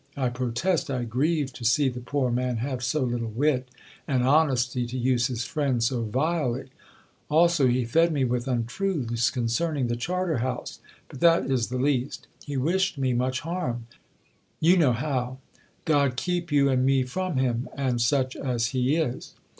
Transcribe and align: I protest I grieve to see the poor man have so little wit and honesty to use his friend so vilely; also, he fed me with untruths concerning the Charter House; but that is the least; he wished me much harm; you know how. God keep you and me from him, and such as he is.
I 0.17 0.29
protest 0.29 0.89
I 0.89 1.03
grieve 1.03 1.53
to 1.53 1.63
see 1.63 1.87
the 1.87 1.99
poor 1.99 2.31
man 2.31 2.57
have 2.57 2.83
so 2.83 3.03
little 3.03 3.29
wit 3.29 3.69
and 4.07 4.23
honesty 4.23 4.87
to 4.87 4.97
use 4.97 5.27
his 5.27 5.43
friend 5.45 5.83
so 5.83 6.01
vilely; 6.01 6.69
also, 7.29 7.67
he 7.67 7.85
fed 7.85 8.11
me 8.11 8.25
with 8.25 8.47
untruths 8.47 9.29
concerning 9.29 9.85
the 9.89 9.95
Charter 9.95 10.39
House; 10.39 10.79
but 11.07 11.19
that 11.19 11.45
is 11.45 11.67
the 11.67 11.77
least; 11.77 12.25
he 12.43 12.57
wished 12.57 12.97
me 12.97 13.13
much 13.13 13.41
harm; 13.41 13.85
you 14.59 14.75
know 14.75 14.93
how. 14.93 15.37
God 15.85 16.15
keep 16.15 16.51
you 16.51 16.67
and 16.67 16.83
me 16.83 17.03
from 17.03 17.37
him, 17.37 17.69
and 17.75 18.01
such 18.01 18.35
as 18.35 18.69
he 18.69 18.95
is. 18.95 19.35